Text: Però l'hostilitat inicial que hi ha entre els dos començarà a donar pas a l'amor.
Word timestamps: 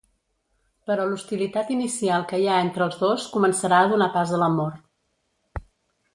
Però 0.91 1.03
l'hostilitat 1.09 1.69
inicial 1.75 2.25
que 2.31 2.39
hi 2.39 2.47
ha 2.47 2.57
entre 2.69 2.87
els 2.87 2.99
dos 3.03 3.29
començarà 3.37 3.83
a 3.83 3.93
donar 3.93 4.09
pas 4.19 4.35
a 4.35 4.41
l'amor. 4.45 4.73